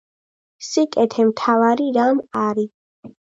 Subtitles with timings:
[0.67, 2.67] სიკეთე მთავარი რამ არი